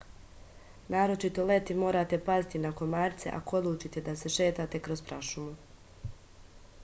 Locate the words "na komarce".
2.63-3.33